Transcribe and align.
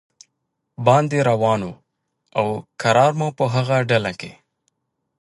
باندې 0.85 1.17
روان 1.29 1.61
و 1.67 1.71
او 2.39 2.47
کرار 2.81 3.11
مو 3.19 3.27
په 3.37 3.45
هغه 3.55 3.77
ډله 3.89 4.11
کې. 4.19 4.31